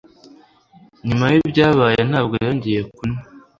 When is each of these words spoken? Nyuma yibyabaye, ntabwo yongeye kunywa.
Nyuma 1.07 1.25
yibyabaye, 1.33 1.99
ntabwo 2.09 2.35
yongeye 2.45 2.81
kunywa. 2.95 3.21